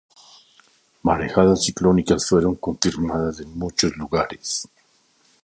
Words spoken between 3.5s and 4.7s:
muchos lugares.